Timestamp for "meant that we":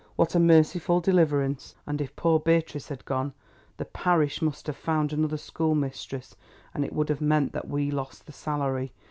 7.21-7.91